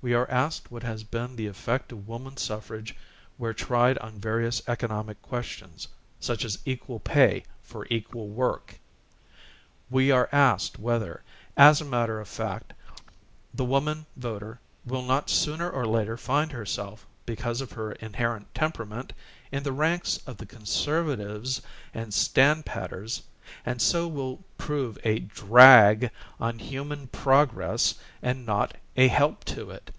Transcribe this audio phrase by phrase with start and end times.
[0.00, 2.94] We are asked what has been the effect of woman suffrage
[3.36, 5.88] where tried on various economic questions,
[6.20, 8.78] such as equal pay for equal work.
[9.90, 11.22] We are asked wliether,
[11.56, 12.74] as a matter of fact,
[13.52, 19.12] the woman voter will not sooner or later find herself, because of her inherent temperament,
[19.50, 21.60] in the ranks of the conservatives
[21.92, 23.20] and standpatters,
[23.64, 29.90] and so will prove a drag on human progress and not a help to it.